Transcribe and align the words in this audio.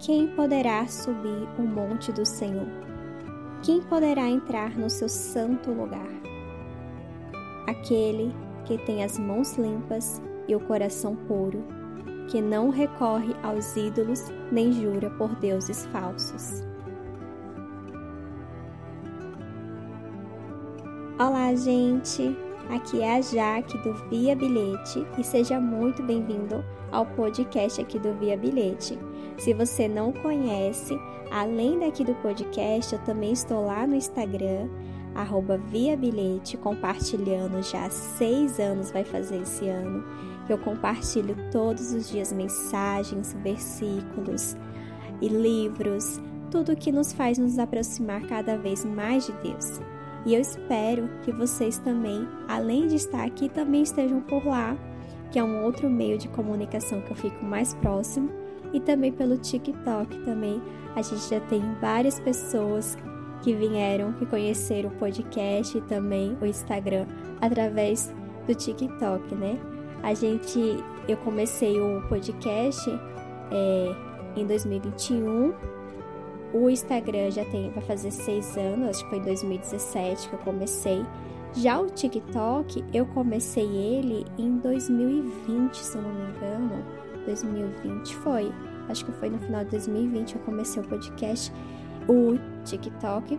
quem 0.00 0.28
poderá 0.28 0.86
subir 0.86 1.46
o 1.58 1.62
monte 1.62 2.10
do 2.10 2.24
Senhor? 2.24 2.66
Quem 3.62 3.82
poderá 3.82 4.26
entrar 4.26 4.70
no 4.76 4.88
seu 4.88 5.10
santo 5.10 5.70
lugar? 5.70 6.08
Aquele 7.66 8.34
que 8.64 8.78
tem 8.78 9.04
as 9.04 9.18
mãos 9.18 9.56
limpas 9.58 10.22
e 10.48 10.56
o 10.56 10.60
coração 10.60 11.14
puro, 11.14 11.62
que 12.30 12.40
não 12.40 12.70
recorre 12.70 13.34
aos 13.42 13.76
ídolos 13.76 14.32
nem 14.50 14.72
jura 14.72 15.10
por 15.10 15.34
deuses 15.36 15.84
falsos. 15.86 16.64
Olá, 21.18 21.54
gente! 21.54 22.34
Aqui 22.70 23.00
é 23.00 23.16
a 23.16 23.20
Jaque 23.20 23.76
do 23.78 23.92
Via 24.08 24.36
Bilhete 24.36 25.04
e 25.18 25.24
seja 25.24 25.60
muito 25.60 26.04
bem-vindo 26.04 26.64
ao 26.92 27.04
podcast 27.04 27.80
aqui 27.80 27.98
do 27.98 28.14
Via 28.14 28.36
Bilhete. 28.36 28.96
Se 29.38 29.52
você 29.52 29.88
não 29.88 30.12
conhece, 30.12 30.96
além 31.32 31.80
daqui 31.80 32.04
do 32.04 32.14
podcast, 32.16 32.94
eu 32.94 33.00
também 33.00 33.32
estou 33.32 33.66
lá 33.66 33.88
no 33.88 33.96
Instagram, 33.96 34.68
arroba 35.16 35.58
Via 35.58 35.96
Bilhete, 35.96 36.56
compartilhando 36.56 37.60
já 37.60 37.86
há 37.86 37.90
seis 37.90 38.60
anos, 38.60 38.92
vai 38.92 39.02
fazer 39.02 39.42
esse 39.42 39.68
ano. 39.68 40.04
Eu 40.48 40.56
compartilho 40.56 41.34
todos 41.50 41.92
os 41.92 42.08
dias 42.08 42.32
mensagens, 42.32 43.32
versículos 43.42 44.56
e 45.20 45.26
livros, 45.26 46.20
tudo 46.52 46.76
que 46.76 46.92
nos 46.92 47.12
faz 47.12 47.36
nos 47.36 47.58
aproximar 47.58 48.22
cada 48.28 48.56
vez 48.56 48.84
mais 48.84 49.26
de 49.26 49.32
Deus. 49.42 49.80
E 50.26 50.34
eu 50.34 50.40
espero 50.40 51.08
que 51.22 51.32
vocês 51.32 51.78
também, 51.78 52.28
além 52.46 52.86
de 52.86 52.96
estar 52.96 53.24
aqui, 53.24 53.48
também 53.48 53.82
estejam 53.82 54.20
por 54.20 54.46
lá 54.46 54.76
que 55.30 55.38
é 55.38 55.44
um 55.44 55.64
outro 55.64 55.88
meio 55.88 56.18
de 56.18 56.28
comunicação 56.28 57.00
que 57.00 57.12
eu 57.12 57.16
fico 57.16 57.44
mais 57.44 57.74
próximo, 57.74 58.30
e 58.72 58.80
também 58.80 59.12
pelo 59.12 59.36
TikTok 59.36 60.18
também. 60.20 60.60
A 60.94 61.02
gente 61.02 61.28
já 61.28 61.40
tem 61.40 61.62
várias 61.80 62.18
pessoas 62.20 62.96
que 63.42 63.54
vieram, 63.54 64.12
que 64.14 64.26
conheceram 64.26 64.90
o 64.90 64.94
podcast 64.94 65.76
e 65.76 65.80
também 65.82 66.36
o 66.40 66.46
Instagram 66.46 67.06
através 67.40 68.12
do 68.46 68.54
TikTok, 68.54 69.34
né? 69.34 69.58
A 70.02 70.14
gente, 70.14 70.58
eu 71.08 71.16
comecei 71.18 71.80
o 71.80 72.02
podcast 72.08 72.90
é, 73.50 73.94
em 74.36 74.46
2021. 74.46 75.52
O 76.52 76.68
Instagram 76.68 77.30
já 77.30 77.44
tem, 77.44 77.70
vai 77.70 77.82
fazer 77.82 78.10
seis 78.10 78.56
anos, 78.56 78.88
acho 78.88 79.04
que 79.04 79.10
foi 79.10 79.18
em 79.18 79.22
2017 79.22 80.28
que 80.28 80.34
eu 80.34 80.38
comecei. 80.40 81.04
Já 81.54 81.80
o 81.80 81.86
TikTok, 81.86 82.84
eu 82.92 83.06
comecei 83.06 83.66
ele 83.66 84.24
em 84.38 84.58
2020, 84.58 85.74
se 85.74 85.96
eu 85.96 86.02
não 86.02 86.12
me 86.12 86.22
engano. 86.30 86.84
2020 87.26 88.16
foi. 88.16 88.52
Acho 88.88 89.04
que 89.04 89.12
foi 89.12 89.30
no 89.30 89.38
final 89.38 89.64
de 89.64 89.70
2020 89.70 90.36
eu 90.36 90.40
comecei 90.42 90.82
o 90.82 90.86
podcast, 90.86 91.52
o 92.08 92.38
TikTok. 92.64 93.38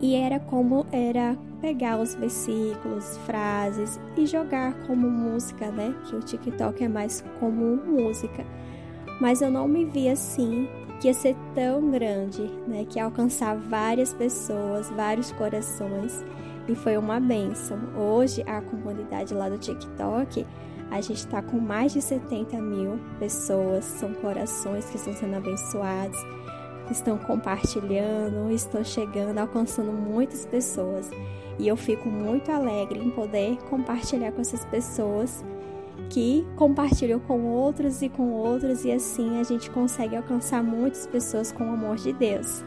E 0.00 0.14
era 0.14 0.38
como 0.38 0.86
era 0.92 1.38
pegar 1.60 1.98
os 1.98 2.14
versículos, 2.14 3.16
frases 3.24 3.98
e 4.16 4.26
jogar 4.26 4.74
como 4.86 5.10
música, 5.10 5.70
né? 5.70 5.94
Que 6.06 6.16
o 6.16 6.20
TikTok 6.20 6.84
é 6.84 6.88
mais 6.88 7.24
como 7.40 7.76
música. 7.76 8.44
Mas 9.20 9.40
eu 9.40 9.50
não 9.50 9.66
me 9.66 9.84
vi 9.84 10.08
assim, 10.08 10.68
que 11.00 11.08
ia 11.08 11.14
ser 11.14 11.36
tão 11.54 11.90
grande, 11.90 12.42
né? 12.66 12.84
Que 12.88 12.98
ia 12.98 13.04
alcançar 13.04 13.56
várias 13.56 14.12
pessoas, 14.12 14.88
vários 14.90 15.32
corações 15.32 16.24
e 16.68 16.74
foi 16.74 16.96
uma 16.96 17.20
benção. 17.20 17.78
Hoje, 17.96 18.42
a 18.46 18.60
comunidade 18.60 19.32
lá 19.34 19.48
do 19.48 19.58
TikTok, 19.58 20.46
a 20.90 21.00
gente 21.00 21.18
está 21.18 21.42
com 21.42 21.58
mais 21.58 21.92
de 21.92 22.02
70 22.02 22.56
mil 22.60 22.98
pessoas, 23.18 23.84
são 23.84 24.12
corações 24.14 24.84
que 24.86 24.96
estão 24.96 25.14
sendo 25.14 25.36
abençoados, 25.36 26.18
estão 26.90 27.18
compartilhando, 27.18 28.50
estão 28.50 28.84
chegando, 28.84 29.38
alcançando 29.38 29.92
muitas 29.92 30.46
pessoas. 30.46 31.10
E 31.58 31.66
eu 31.66 31.76
fico 31.76 32.08
muito 32.08 32.50
alegre 32.50 32.98
em 32.98 33.10
poder 33.10 33.56
compartilhar 33.70 34.32
com 34.32 34.40
essas 34.40 34.64
pessoas 34.66 35.44
que 36.08 36.46
compartilham 36.56 37.18
com 37.18 37.44
outros 37.44 38.02
e 38.02 38.08
com 38.08 38.30
outros, 38.32 38.84
e 38.84 38.92
assim 38.92 39.40
a 39.40 39.42
gente 39.42 39.70
consegue 39.70 40.16
alcançar 40.16 40.62
muitas 40.62 41.06
pessoas 41.06 41.52
com 41.52 41.64
o 41.64 41.72
amor 41.72 41.96
de 41.96 42.12
Deus. 42.12 42.64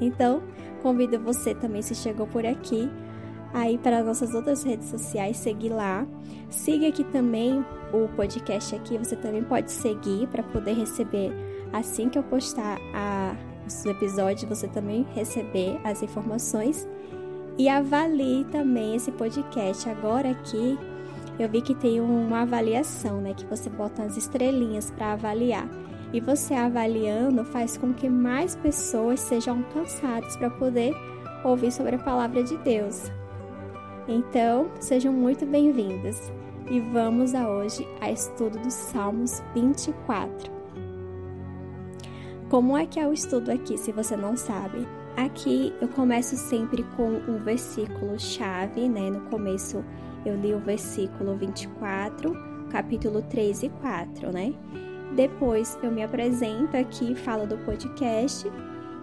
Então, 0.00 0.42
convido 0.82 1.20
você 1.20 1.54
também, 1.54 1.82
se 1.82 1.94
chegou 1.94 2.26
por 2.26 2.44
aqui, 2.46 2.90
aí 3.52 3.76
para 3.78 4.02
nossas 4.02 4.34
outras 4.34 4.62
redes 4.62 4.88
sociais, 4.88 5.36
seguir 5.36 5.70
lá. 5.70 6.06
Siga 6.48 6.88
aqui 6.88 7.04
também 7.04 7.64
o 7.92 8.08
podcast 8.16 8.74
aqui, 8.74 8.96
você 8.96 9.16
também 9.16 9.42
pode 9.42 9.70
seguir 9.70 10.26
para 10.28 10.42
poder 10.42 10.72
receber 10.74 11.32
assim 11.72 12.08
que 12.08 12.18
eu 12.18 12.22
postar 12.22 12.78
a, 12.94 13.34
os 13.66 13.84
episódios, 13.84 14.48
você 14.48 14.66
também 14.68 15.06
receber 15.14 15.78
as 15.84 16.02
informações. 16.02 16.88
E 17.58 17.68
avalie 17.68 18.44
também 18.44 18.96
esse 18.96 19.12
podcast. 19.12 19.86
Agora 19.88 20.30
aqui 20.30 20.78
eu 21.42 21.48
vi 21.48 21.62
que 21.62 21.74
tem 21.74 22.00
uma 22.00 22.42
avaliação, 22.42 23.20
né? 23.20 23.32
Que 23.34 23.46
você 23.46 23.70
bota 23.70 24.02
as 24.02 24.16
estrelinhas 24.16 24.90
para 24.90 25.12
avaliar. 25.12 25.66
E 26.12 26.20
você 26.20 26.54
avaliando 26.54 27.44
faz 27.44 27.78
com 27.78 27.94
que 27.94 28.08
mais 28.08 28.56
pessoas 28.56 29.20
sejam 29.20 29.58
alcançadas 29.58 30.36
para 30.36 30.50
poder 30.50 30.94
ouvir 31.44 31.72
sobre 31.72 31.96
a 31.96 31.98
palavra 31.98 32.42
de 32.42 32.56
Deus. 32.58 33.10
Então, 34.06 34.70
sejam 34.80 35.12
muito 35.12 35.46
bem-vindos 35.46 36.30
e 36.70 36.80
vamos 36.80 37.34
a 37.34 37.48
hoje 37.48 37.86
a 38.00 38.10
estudo 38.10 38.58
dos 38.58 38.74
Salmos 38.74 39.42
24. 39.54 40.50
Como 42.50 42.76
é 42.76 42.84
que 42.84 42.98
é 42.98 43.06
o 43.06 43.12
estudo 43.12 43.50
aqui, 43.50 43.78
se 43.78 43.92
você 43.92 44.16
não 44.16 44.36
sabe? 44.36 44.86
Aqui 45.16 45.72
eu 45.80 45.88
começo 45.88 46.36
sempre 46.36 46.82
com 46.96 47.08
um 47.28 47.38
versículo 47.38 48.18
chave, 48.18 48.88
né? 48.88 49.10
No 49.10 49.20
começo 49.22 49.84
eu 50.24 50.36
li 50.36 50.54
o 50.54 50.58
versículo 50.58 51.36
24, 51.36 52.36
capítulo 52.70 53.22
3 53.22 53.64
e 53.64 53.68
4, 53.68 54.32
né? 54.32 54.54
Depois 55.14 55.78
eu 55.82 55.90
me 55.90 56.02
apresento 56.02 56.76
aqui, 56.76 57.14
falo 57.14 57.46
do 57.46 57.58
podcast 57.58 58.50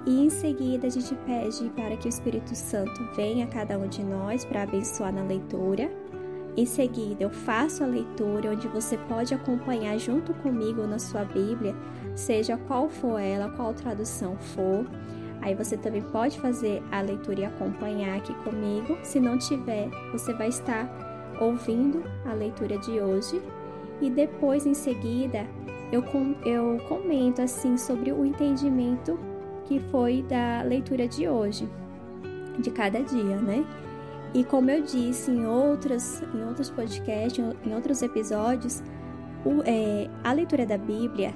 e 0.05 0.25
em 0.25 0.29
seguida 0.29 0.87
a 0.87 0.89
gente 0.89 1.13
pede 1.25 1.69
para 1.75 1.97
que 1.97 2.07
o 2.07 2.09
Espírito 2.09 2.55
Santo 2.55 3.03
venha 3.15 3.45
a 3.45 3.47
cada 3.47 3.77
um 3.77 3.87
de 3.87 4.03
nós 4.03 4.45
para 4.45 4.63
abençoar 4.63 5.13
na 5.13 5.21
leitura. 5.21 5.91
Em 6.55 6.65
seguida, 6.65 7.23
eu 7.23 7.29
faço 7.29 7.83
a 7.83 7.87
leitura 7.87 8.51
onde 8.51 8.67
você 8.69 8.97
pode 8.97 9.33
acompanhar 9.33 9.97
junto 9.99 10.33
comigo 10.35 10.87
na 10.87 10.97
sua 10.97 11.23
Bíblia, 11.25 11.75
seja 12.15 12.57
qual 12.57 12.89
for 12.89 13.19
ela, 13.19 13.49
qual 13.49 13.73
tradução 13.73 14.37
for. 14.37 14.85
Aí 15.41 15.53
você 15.53 15.77
também 15.77 16.01
pode 16.01 16.39
fazer 16.39 16.81
a 16.91 17.01
leitura 17.01 17.41
e 17.41 17.45
acompanhar 17.45 18.17
aqui 18.17 18.33
comigo. 18.43 18.97
Se 19.03 19.19
não 19.19 19.37
tiver, 19.37 19.89
você 20.11 20.33
vai 20.33 20.47
estar 20.47 20.87
ouvindo 21.39 22.03
a 22.25 22.33
leitura 22.33 22.77
de 22.77 22.99
hoje. 22.99 23.41
E 24.01 24.09
depois, 24.09 24.65
em 24.65 24.73
seguida, 24.73 25.47
eu, 25.91 26.03
eu 26.45 26.79
comento 26.87 27.41
assim 27.41 27.77
sobre 27.77 28.11
o 28.11 28.25
entendimento 28.25 29.19
que 29.65 29.79
foi 29.91 30.21
da 30.23 30.61
leitura 30.61 31.07
de 31.07 31.27
hoje, 31.27 31.67
de 32.59 32.71
cada 32.71 33.01
dia, 33.01 33.37
né? 33.37 33.65
E 34.33 34.43
como 34.43 34.69
eu 34.69 34.81
disse 34.81 35.31
em 35.31 35.45
outros, 35.45 36.21
em 36.33 36.43
outros 36.45 36.69
podcasts, 36.69 37.43
em 37.65 37.73
outros 37.73 38.01
episódios, 38.01 38.83
o, 39.45 39.63
é, 39.65 40.09
a 40.23 40.33
leitura 40.33 40.65
da 40.65 40.77
Bíblia, 40.77 41.33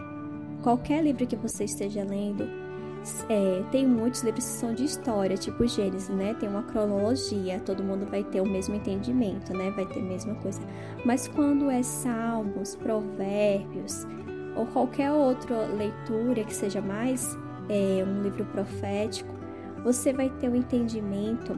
qualquer 0.61 1.03
livro 1.03 1.25
que 1.25 1.35
você 1.35 1.63
esteja 1.63 2.03
lendo, 2.03 2.60
é, 3.29 3.63
tem 3.71 3.87
muitos 3.87 4.21
livros 4.21 4.45
que 4.45 4.51
são 4.51 4.73
de 4.73 4.83
história, 4.83 5.35
tipo 5.35 5.65
Gênesis, 5.67 6.09
né? 6.09 6.35
Tem 6.39 6.47
uma 6.47 6.63
cronologia, 6.63 7.59
todo 7.59 7.83
mundo 7.83 8.05
vai 8.05 8.23
ter 8.23 8.41
o 8.41 8.45
mesmo 8.45 8.75
entendimento, 8.75 9.53
né? 9.53 9.71
Vai 9.71 9.85
ter 9.85 9.99
a 9.99 10.03
mesma 10.03 10.35
coisa. 10.35 10.61
Mas 11.03 11.27
quando 11.27 11.69
é 11.69 11.81
Salmos, 11.81 12.75
Provérbios 12.75 14.05
ou 14.55 14.65
qualquer 14.67 15.11
outra 15.11 15.65
leitura 15.67 16.43
que 16.43 16.53
seja 16.53 16.81
mais 16.81 17.35
é, 17.69 18.03
um 18.05 18.21
livro 18.21 18.45
profético, 18.45 19.33
você 19.83 20.13
vai 20.13 20.29
ter 20.29 20.49
um 20.49 20.55
entendimento 20.55 21.57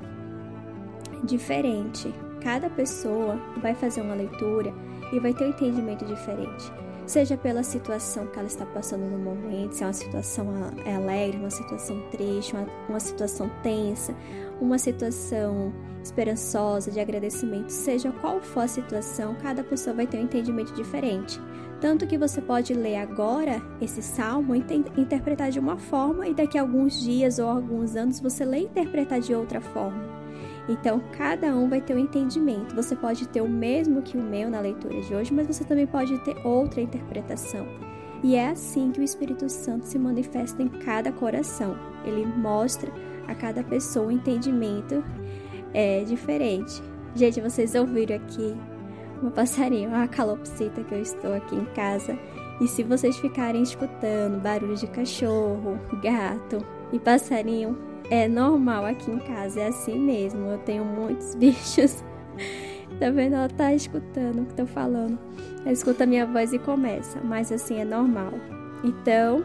diferente. 1.23 2.13
Cada 2.41 2.69
pessoa 2.69 3.37
vai 3.61 3.73
fazer 3.75 4.01
uma 4.01 4.15
leitura 4.15 4.73
e 5.11 5.19
vai 5.19 5.33
ter 5.33 5.45
um 5.45 5.49
entendimento 5.49 6.05
diferente. 6.05 6.71
Seja 7.05 7.35
pela 7.35 7.63
situação 7.63 8.27
que 8.27 8.39
ela 8.39 8.47
está 8.47 8.65
passando 8.65 9.05
no 9.05 9.17
momento, 9.17 9.73
se 9.73 9.83
é 9.83 9.87
uma 9.87 9.93
situação 9.93 10.47
alegre, 10.85 11.37
uma 11.37 11.49
situação 11.49 12.01
triste, 12.11 12.53
uma, 12.53 12.65
uma 12.87 12.99
situação 12.99 13.51
tensa, 13.61 14.15
uma 14.61 14.77
situação 14.77 15.73
esperançosa, 16.01 16.91
de 16.91 16.99
agradecimento, 16.99 17.69
seja 17.69 18.11
qual 18.11 18.41
for 18.41 18.61
a 18.61 18.67
situação, 18.67 19.35
cada 19.41 19.63
pessoa 19.63 19.95
vai 19.95 20.07
ter 20.07 20.17
um 20.17 20.23
entendimento 20.23 20.73
diferente. 20.73 21.39
Tanto 21.81 22.07
que 22.07 22.17
você 22.17 22.41
pode 22.41 22.73
ler 22.73 22.95
agora 22.95 23.61
esse 23.81 24.01
salmo 24.01 24.55
e 24.55 24.63
interpretar 24.97 25.51
de 25.51 25.59
uma 25.59 25.77
forma, 25.77 26.27
e 26.27 26.33
daqui 26.33 26.57
a 26.57 26.61
alguns 26.61 27.01
dias 27.01 27.39
ou 27.39 27.49
alguns 27.49 27.95
anos 27.95 28.21
você 28.21 28.45
lê 28.45 28.59
e 28.59 28.63
interpretar 28.63 29.19
de 29.19 29.35
outra 29.35 29.59
forma. 29.59 30.12
Então, 30.67 31.01
cada 31.11 31.55
um 31.55 31.67
vai 31.67 31.81
ter 31.81 31.93
um 31.93 31.99
entendimento. 31.99 32.75
Você 32.75 32.95
pode 32.95 33.27
ter 33.27 33.41
o 33.41 33.49
mesmo 33.49 34.01
que 34.01 34.17
o 34.17 34.23
meu 34.23 34.49
na 34.49 34.61
leitura 34.61 35.01
de 35.01 35.13
hoje, 35.13 35.33
mas 35.33 35.47
você 35.47 35.63
também 35.63 35.85
pode 35.85 36.17
ter 36.19 36.35
outra 36.45 36.81
interpretação. 36.81 37.67
E 38.23 38.35
é 38.35 38.49
assim 38.49 38.91
que 38.91 39.01
o 39.01 39.03
Espírito 39.03 39.49
Santo 39.49 39.85
se 39.85 39.99
manifesta 39.99 40.63
em 40.63 40.69
cada 40.69 41.11
coração. 41.11 41.77
Ele 42.05 42.25
mostra 42.25 42.89
a 43.27 43.35
cada 43.35 43.63
pessoa 43.63 44.07
um 44.07 44.11
entendimento 44.11 45.03
é, 45.73 46.03
diferente. 46.05 46.81
Gente, 47.15 47.41
vocês 47.41 47.75
ouviram 47.75 48.15
aqui 48.15 48.55
uma 49.21 49.31
passarinho, 49.31 49.93
a 49.93 50.07
calopsita 50.07 50.83
que 50.83 50.93
eu 50.93 51.01
estou 51.01 51.33
aqui 51.33 51.55
em 51.55 51.65
casa. 51.73 52.17
E 52.61 52.67
se 52.67 52.83
vocês 52.83 53.17
ficarem 53.17 53.61
escutando 53.61 54.41
barulho 54.41 54.75
de 54.75 54.87
cachorro, 54.87 55.77
gato 56.01 56.65
e 56.93 56.99
passarinho, 56.99 57.77
é 58.09 58.27
normal 58.27 58.85
aqui 58.85 59.11
em 59.11 59.19
casa, 59.19 59.61
é 59.61 59.67
assim 59.67 59.97
mesmo. 59.99 60.47
Eu 60.47 60.57
tenho 60.59 60.83
muitos 60.83 61.35
bichos. 61.35 62.03
Tá 62.99 63.09
vendo? 63.09 63.35
Ela 63.35 63.49
tá 63.49 63.73
escutando 63.73 64.41
o 64.41 64.45
que 64.45 64.51
eu 64.51 64.65
tô 64.65 64.71
falando. 64.71 65.17
Ela 65.61 65.71
escuta 65.71 66.03
a 66.03 66.07
minha 66.07 66.25
voz 66.25 66.53
e 66.53 66.59
começa, 66.59 67.19
mas 67.23 67.51
assim 67.51 67.79
é 67.79 67.85
normal. 67.85 68.31
Então, 68.83 69.43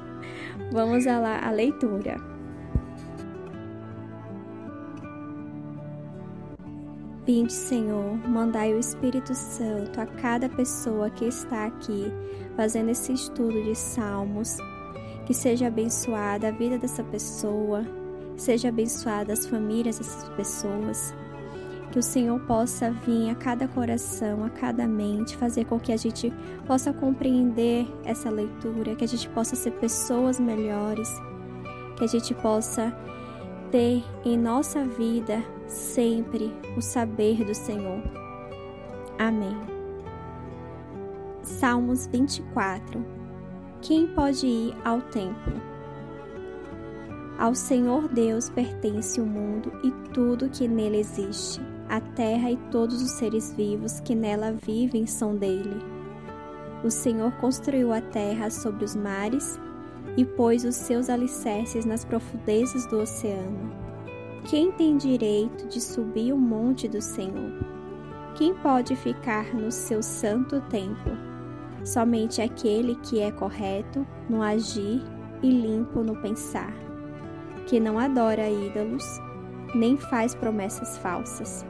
vamos 0.72 1.06
lá 1.06 1.40
a 1.44 1.50
leitura. 1.50 2.16
Vinde, 7.28 7.52
Senhor, 7.52 8.16
mandai 8.26 8.72
o 8.72 8.78
Espírito 8.78 9.34
Santo 9.34 10.00
a 10.00 10.06
cada 10.06 10.48
pessoa 10.48 11.10
que 11.10 11.26
está 11.26 11.66
aqui 11.66 12.10
fazendo 12.56 12.88
esse 12.88 13.12
estudo 13.12 13.62
de 13.62 13.74
Salmos. 13.74 14.56
Que 15.26 15.34
seja 15.34 15.66
abençoada 15.66 16.48
a 16.48 16.50
vida 16.50 16.78
dessa 16.78 17.04
pessoa, 17.04 17.84
seja 18.38 18.68
abençoada 18.68 19.32
as 19.32 19.46
famílias 19.46 19.98
dessas 19.98 20.28
pessoas. 20.30 21.14
Que 21.92 21.98
o 21.98 22.02
Senhor 22.02 22.38
possa 22.40 22.90
vir 22.90 23.30
a 23.30 23.34
cada 23.34 23.66
coração, 23.66 24.44
a 24.44 24.50
cada 24.50 24.86
mente, 24.86 25.36
fazer 25.36 25.64
com 25.64 25.80
que 25.80 25.92
a 25.92 25.96
gente 25.96 26.32
possa 26.66 26.92
compreender 26.92 27.86
essa 28.04 28.30
leitura, 28.30 28.94
que 28.94 29.04
a 29.04 29.08
gente 29.08 29.28
possa 29.30 29.56
ser 29.56 29.72
pessoas 29.72 30.38
melhores, 30.38 31.08
que 31.96 32.04
a 32.04 32.06
gente 32.06 32.34
possa 32.34 32.94
ter 33.70 34.04
em 34.24 34.36
nossa 34.36 34.84
vida 34.84 35.42
sempre 35.66 36.52
o 36.76 36.80
saber 36.80 37.44
do 37.44 37.54
Senhor. 37.54 38.02
Amém. 39.18 39.56
Salmos 41.42 42.06
24 42.06 43.04
Quem 43.80 44.06
pode 44.08 44.46
ir 44.46 44.76
ao 44.84 45.00
templo? 45.00 45.77
Ao 47.38 47.54
Senhor 47.54 48.08
Deus 48.08 48.50
pertence 48.50 49.20
o 49.20 49.24
mundo 49.24 49.70
e 49.84 49.92
tudo 50.12 50.48
que 50.48 50.66
nele 50.66 50.98
existe. 50.98 51.60
A 51.88 52.00
terra 52.00 52.50
e 52.50 52.56
todos 52.70 53.00
os 53.00 53.12
seres 53.12 53.54
vivos 53.54 54.00
que 54.00 54.12
nela 54.12 54.52
vivem 54.52 55.06
são 55.06 55.36
dele. 55.36 55.80
O 56.82 56.90
Senhor 56.90 57.30
construiu 57.36 57.92
a 57.92 58.00
terra 58.00 58.50
sobre 58.50 58.84
os 58.84 58.96
mares 58.96 59.56
e 60.16 60.24
pôs 60.24 60.64
os 60.64 60.74
seus 60.74 61.08
alicerces 61.08 61.84
nas 61.84 62.04
profundezas 62.04 62.84
do 62.86 62.98
oceano. 62.98 63.70
Quem 64.50 64.72
tem 64.72 64.96
direito 64.96 65.68
de 65.68 65.80
subir 65.80 66.32
o 66.32 66.36
monte 66.36 66.88
do 66.88 67.00
Senhor? 67.00 67.52
Quem 68.34 68.52
pode 68.52 68.96
ficar 68.96 69.54
no 69.54 69.70
seu 69.70 70.02
santo 70.02 70.60
templo? 70.62 71.16
Somente 71.84 72.42
aquele 72.42 72.96
que 72.96 73.20
é 73.20 73.30
correto 73.30 74.04
no 74.28 74.42
agir 74.42 75.00
e 75.40 75.50
limpo 75.50 76.02
no 76.02 76.20
pensar, 76.20 76.87
que 77.68 77.78
não 77.78 77.98
adora 77.98 78.48
ídolos, 78.48 79.04
nem 79.74 79.96
faz 79.96 80.34
promessas 80.34 80.96
falsas. 80.98 81.64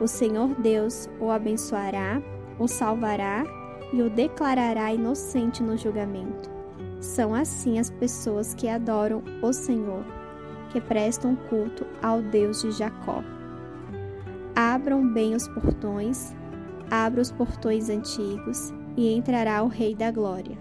O 0.00 0.06
Senhor 0.06 0.54
Deus 0.60 1.08
o 1.20 1.30
abençoará, 1.30 2.22
o 2.58 2.68
salvará 2.68 3.44
e 3.92 4.00
o 4.00 4.08
declarará 4.08 4.92
inocente 4.92 5.62
no 5.62 5.76
julgamento. 5.76 6.48
São 7.00 7.34
assim 7.34 7.78
as 7.78 7.90
pessoas 7.90 8.54
que 8.54 8.68
adoram 8.68 9.22
o 9.42 9.52
Senhor, 9.52 10.04
que 10.70 10.80
prestam 10.80 11.36
culto 11.48 11.84
ao 12.00 12.22
Deus 12.22 12.62
de 12.62 12.70
Jacó. 12.70 13.22
Abram 14.54 15.12
bem 15.12 15.34
os 15.34 15.48
portões, 15.48 16.32
abra 16.88 17.20
os 17.20 17.32
portões 17.32 17.90
antigos, 17.90 18.72
e 18.96 19.12
entrará 19.12 19.60
o 19.64 19.68
Rei 19.68 19.92
da 19.92 20.12
Glória. 20.12 20.56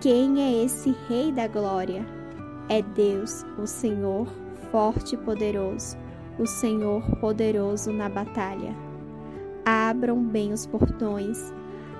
Quem 0.00 0.42
é 0.42 0.64
esse 0.64 0.94
Rei 1.08 1.30
da 1.30 1.46
Glória? 1.46 2.15
É 2.68 2.82
Deus, 2.82 3.44
o 3.58 3.66
Senhor, 3.66 4.26
forte 4.70 5.14
e 5.14 5.18
poderoso, 5.18 5.96
o 6.38 6.46
Senhor 6.46 7.02
poderoso 7.16 7.92
na 7.92 8.08
batalha. 8.08 8.74
Abram 9.64 10.22
bem 10.22 10.52
os 10.52 10.66
portões, 10.66 11.52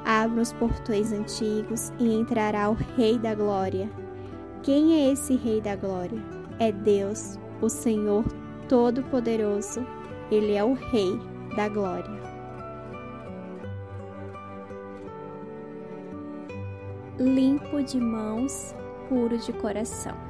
Abra 0.06 0.40
os 0.40 0.52
portões 0.52 1.12
antigos 1.12 1.92
e 1.98 2.14
entrará 2.14 2.70
o 2.70 2.74
Rei 2.74 3.18
da 3.18 3.34
Glória. 3.34 3.90
Quem 4.62 4.94
é 4.94 5.10
esse 5.10 5.34
Rei 5.34 5.60
da 5.60 5.74
Glória? 5.74 6.22
É 6.60 6.70
Deus, 6.70 7.36
o 7.60 7.68
Senhor 7.68 8.24
Todo-Poderoso. 8.68 9.84
Ele 10.30 10.54
é 10.54 10.62
o 10.62 10.74
Rei 10.74 11.18
da 11.56 11.68
Glória. 11.68 12.22
Limpo 17.18 17.82
de 17.82 17.98
mãos, 17.98 18.76
puro 19.08 19.36
de 19.36 19.52
coração. 19.54 20.25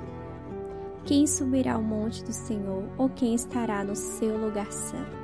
Quem 1.07 1.25
subirá 1.25 1.75
ao 1.75 1.83
monte 1.83 2.25
do 2.25 2.33
Senhor 2.33 2.83
ou 2.99 3.09
quem 3.09 3.33
estará 3.33 3.85
no 3.85 3.95
seu 3.95 4.37
lugar 4.37 4.73
santo? 4.73 5.17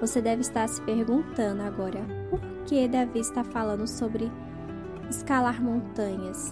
Você 0.00 0.22
deve 0.22 0.40
estar 0.40 0.66
se 0.66 0.80
perguntando 0.80 1.60
agora 1.62 2.00
por 2.30 2.40
que 2.64 2.88
Davi 2.88 3.20
está 3.20 3.44
falando 3.44 3.86
sobre 3.86 4.32
escalar 5.10 5.62
montanhas. 5.62 6.50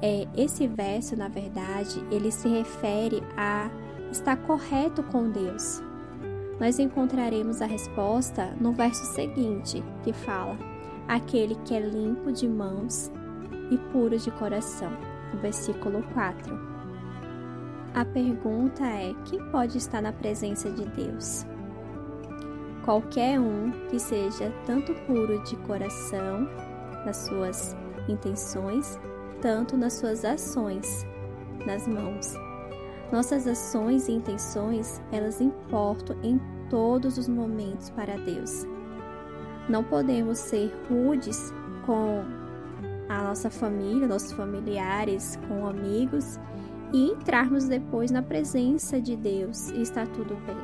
É, 0.00 0.28
esse 0.36 0.68
verso, 0.68 1.16
na 1.16 1.26
verdade, 1.26 2.00
ele 2.08 2.30
se 2.30 2.48
refere 2.48 3.20
a 3.36 3.68
estar 4.12 4.36
correto 4.36 5.02
com 5.02 5.28
Deus. 5.28 5.82
Nós 6.60 6.78
encontraremos 6.78 7.60
a 7.60 7.66
resposta 7.66 8.54
no 8.60 8.74
verso 8.74 9.04
seguinte, 9.06 9.82
que 10.04 10.12
fala: 10.12 10.56
aquele 11.08 11.56
que 11.64 11.74
é 11.74 11.80
limpo 11.80 12.30
de 12.30 12.46
mãos 12.46 13.10
e 13.72 13.76
puro 13.90 14.16
de 14.16 14.30
coração. 14.30 14.92
Versículo 15.42 16.04
4. 16.14 16.75
A 17.96 18.04
pergunta 18.04 18.86
é: 18.86 19.12
quem 19.24 19.44
pode 19.50 19.76
estar 19.76 20.00
na 20.00 20.12
presença 20.12 20.70
de 20.70 20.84
Deus? 20.90 21.44
qualquer 22.86 23.40
um 23.40 23.72
que 23.90 23.98
seja 23.98 24.52
tanto 24.64 24.94
puro 25.06 25.42
de 25.42 25.56
coração 25.56 26.48
nas 27.04 27.16
suas 27.16 27.76
intenções, 28.08 28.98
tanto 29.42 29.76
nas 29.76 29.94
suas 29.94 30.24
ações, 30.24 31.04
nas 31.66 31.86
mãos. 31.88 32.34
Nossas 33.12 33.46
ações 33.48 34.06
e 34.06 34.12
intenções, 34.12 35.02
elas 35.10 35.40
importam 35.40 36.16
em 36.22 36.40
todos 36.70 37.18
os 37.18 37.28
momentos 37.28 37.90
para 37.90 38.16
Deus. 38.18 38.64
Não 39.68 39.82
podemos 39.82 40.38
ser 40.38 40.72
rudes 40.88 41.52
com 41.84 42.24
a 43.08 43.22
nossa 43.22 43.50
família, 43.50 44.06
nossos 44.06 44.30
familiares, 44.30 45.36
com 45.48 45.66
amigos 45.66 46.38
e 46.92 47.10
entrarmos 47.10 47.66
depois 47.66 48.10
na 48.10 48.22
presença 48.22 49.00
de 49.00 49.16
Deus 49.16 49.70
e 49.70 49.82
está 49.82 50.06
tudo 50.06 50.36
bem. 50.46 50.56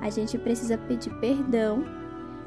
A 0.00 0.08
gente 0.08 0.38
precisa 0.38 0.78
pedir 0.78 1.12
perdão 1.20 1.84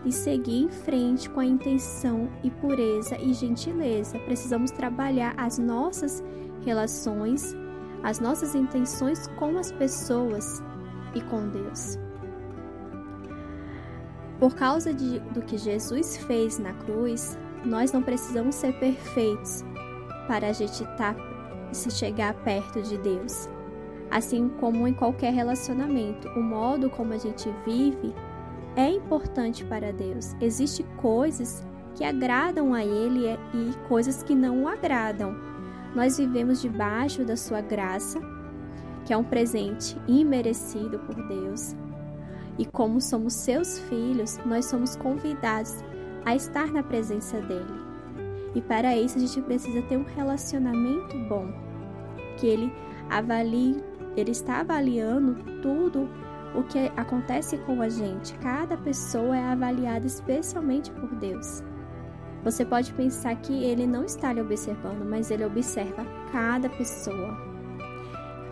e 0.06 0.12
seguir 0.12 0.64
em 0.64 0.70
frente 0.70 1.30
com 1.30 1.40
a 1.40 1.46
intenção 1.46 2.30
e 2.44 2.50
pureza 2.50 3.18
e 3.18 3.34
gentileza. 3.34 4.20
Precisamos 4.20 4.72
trabalhar 4.72 5.34
as 5.38 5.58
nossas 5.58 6.24
relações, 6.66 7.56
as 8.02 8.20
nossas 8.20 8.56
intenções 8.56 9.28
com 9.40 9.58
as 9.58 9.72
pessoas 9.72 10.62
e 11.14 11.22
com 11.22 11.48
Deus. 11.48 11.98
Por 14.40 14.56
causa 14.56 14.94
de, 14.94 15.20
do 15.20 15.42
que 15.42 15.58
Jesus 15.58 16.18
fez 16.18 16.60
na 16.60 16.74
cruz, 16.74 17.38
nós 17.64 17.94
não 17.94 18.02
precisamos 18.02 18.56
ser 18.56 18.74
perfeitos 18.80 19.64
para 20.28 20.50
a 20.50 20.52
gente 20.52 20.84
se 21.74 21.92
chegar 21.92 22.34
perto 22.44 22.82
de 22.82 22.98
Deus. 22.98 23.50
Assim 24.10 24.50
como 24.60 24.88
em 24.88 24.94
qualquer 24.94 25.34
relacionamento, 25.34 26.28
o 26.30 26.42
modo 26.42 26.90
como 26.90 27.14
a 27.14 27.18
gente 27.18 27.50
vive 27.66 28.14
é 28.76 28.90
importante 28.90 29.64
para 29.66 29.92
Deus. 29.92 30.36
Existem 30.40 30.86
coisas 30.98 31.64
que 31.96 32.04
agradam 32.04 32.74
a 32.74 32.84
Ele 32.84 33.28
e 33.54 33.88
coisas 33.88 34.24
que 34.24 34.36
não 34.36 34.64
o 34.64 34.68
agradam. 34.68 35.36
Nós 35.96 36.18
vivemos 36.18 36.62
debaixo 36.62 37.24
da 37.24 37.36
Sua 37.36 37.62
graça, 37.62 38.20
que 39.06 39.14
é 39.14 39.18
um 39.18 39.24
presente 39.24 39.98
imerecido 40.08 41.00
por 41.00 41.16
Deus. 41.28 41.76
E 42.58 42.66
como 42.66 43.02
somos 43.02 43.34
seus 43.34 43.80
filhos, 43.80 44.40
nós 44.46 44.66
somos 44.66 44.96
convidados 44.96 45.84
a 46.26 46.36
estar 46.36 46.72
na 46.72 46.84
presença 46.84 47.42
dele. 47.42 47.93
E 48.56 48.62
para 48.62 48.96
isso 48.96 49.18
a 49.18 49.22
gente 49.22 49.42
precisa 49.42 49.82
ter 49.84 49.98
um 49.98 50.04
relacionamento 50.04 51.18
bom, 51.28 51.52
que 52.38 52.48
ele 52.48 52.72
avalie 53.10 53.82
ele 54.16 54.32
está 54.32 54.60
avaliando 54.60 55.36
tudo 55.62 56.08
o 56.56 56.64
que 56.64 56.92
acontece 56.96 57.58
com 57.60 57.82
a 57.82 57.90
gente. 57.90 58.34
Cada 58.36 58.78
pessoa 58.78 59.36
é 59.36 59.44
avaliada 59.44 60.06
especialmente 60.06 60.92
por 60.92 61.10
Deus. 61.16 61.64
Você 62.44 62.66
pode 62.66 62.94
pensar 62.94 63.36
que 63.38 63.64
ele 63.64 63.88
não 63.88 64.04
está 64.04 64.34
lhe 64.34 64.42
observando, 64.42 65.04
mas 65.04 65.32
ele 65.32 65.46
observa 65.46 66.06
cada 66.32 66.70
pessoa. 66.70 67.38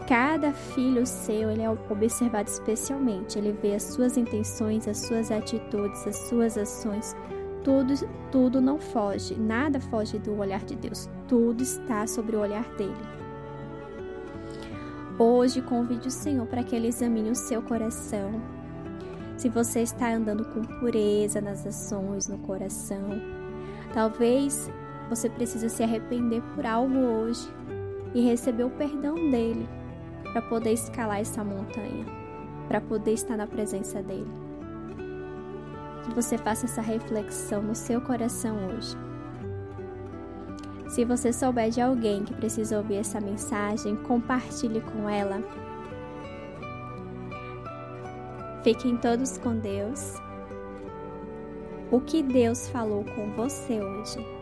Cada 0.07 0.51
filho 0.51 1.05
seu, 1.05 1.51
ele 1.51 1.61
é 1.61 1.69
observado 1.69 2.49
especialmente. 2.49 3.37
Ele 3.37 3.51
vê 3.51 3.75
as 3.75 3.83
suas 3.83 4.17
intenções, 4.17 4.87
as 4.87 4.97
suas 4.97 5.29
atitudes, 5.29 6.07
as 6.07 6.15
suas 6.27 6.57
ações. 6.57 7.15
Tudo, 7.63 7.93
tudo 8.31 8.59
não 8.59 8.79
foge, 8.79 9.35
nada 9.35 9.79
foge 9.79 10.17
do 10.17 10.37
olhar 10.37 10.63
de 10.63 10.75
Deus. 10.75 11.09
Tudo 11.27 11.61
está 11.61 12.07
sobre 12.07 12.35
o 12.35 12.39
olhar 12.39 12.65
dele. 12.75 13.21
Hoje 15.19 15.61
convide 15.61 16.07
o 16.07 16.11
Senhor 16.11 16.47
para 16.47 16.63
que 16.63 16.75
ele 16.75 16.87
examine 16.87 17.29
o 17.29 17.35
seu 17.35 17.61
coração. 17.61 18.41
Se 19.37 19.49
você 19.49 19.81
está 19.81 20.11
andando 20.11 20.45
com 20.45 20.61
pureza 20.79 21.39
nas 21.39 21.65
ações, 21.65 22.27
no 22.27 22.39
coração, 22.39 23.21
talvez 23.93 24.71
você 25.09 25.29
precise 25.29 25.69
se 25.69 25.83
arrepender 25.83 26.41
por 26.55 26.65
algo 26.65 26.97
hoje 26.97 27.47
e 28.15 28.21
receber 28.21 28.63
o 28.63 28.69
perdão 28.71 29.15
dele 29.29 29.67
para 30.31 30.41
poder 30.41 30.73
escalar 30.73 31.19
essa 31.19 31.43
montanha, 31.43 32.05
para 32.67 32.81
poder 32.81 33.13
estar 33.13 33.37
na 33.37 33.45
presença 33.45 34.01
dele. 34.01 34.50
Que 36.03 36.13
você 36.13 36.37
faça 36.37 36.65
essa 36.65 36.81
reflexão 36.81 37.61
no 37.61 37.75
seu 37.75 38.01
coração 38.01 38.57
hoje. 38.67 38.97
Se 40.89 41.05
você 41.05 41.31
souber 41.31 41.69
de 41.69 41.79
alguém 41.79 42.23
que 42.23 42.33
precisa 42.33 42.77
ouvir 42.77 42.95
essa 42.95 43.21
mensagem, 43.21 43.95
compartilhe 43.95 44.81
com 44.81 45.07
ela. 45.07 45.41
Fiquem 48.63 48.97
todos 48.97 49.37
com 49.37 49.57
Deus. 49.57 50.15
O 51.89 51.99
que 52.01 52.21
Deus 52.21 52.67
falou 52.69 53.03
com 53.03 53.31
você 53.31 53.79
hoje? 53.81 54.40